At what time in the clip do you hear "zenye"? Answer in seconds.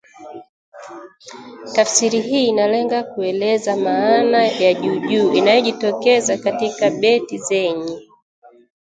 7.37-7.99